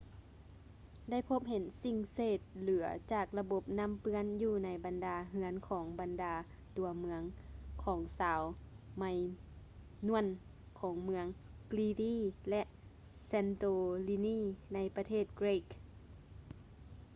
[1.09, 6.33] ໄດ້ພົບເຫັນສິ່ງເສດເຫຼືອຈາກລະບົບນ້ຳເປື້ອນຢູ່ໃນບັນດາເຮືອນຂອງບັນດາ
[6.77, 7.21] ຕົວເມືອງ
[7.83, 8.41] ຂອງຊາວ
[8.97, 9.03] ໄມ
[10.07, 11.25] ນວນ minoan ຂອງເມືອງ
[11.71, 12.13] crete
[12.49, 12.61] ແລະ
[13.29, 14.37] santorini
[14.73, 15.79] ໃນປະເທດເກຼັກ greece